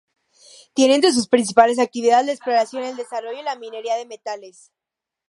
Tiene, 0.73 0.95
entre 0.95 1.11
sus 1.11 1.27
principales 1.27 1.77
actividades, 1.77 2.25
la 2.25 2.31
exploración, 2.31 2.83
el 2.85 2.95
desarrollo 2.95 3.39
y 3.39 3.43
la 3.43 3.55
minería 3.55 3.97
de 3.97 4.07
metales. 4.07 4.71